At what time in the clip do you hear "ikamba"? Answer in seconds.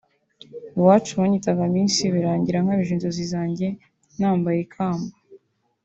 4.65-5.13